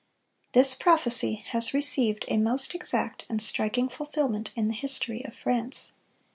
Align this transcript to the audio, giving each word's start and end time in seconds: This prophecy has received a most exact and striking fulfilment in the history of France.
This 0.53 0.73
prophecy 0.73 1.43
has 1.49 1.75
received 1.75 2.25
a 2.27 2.37
most 2.37 2.73
exact 2.73 3.27
and 3.29 3.39
striking 3.39 3.87
fulfilment 3.87 4.49
in 4.55 4.67
the 4.67 4.73
history 4.73 5.23
of 5.23 5.35
France. 5.35 5.93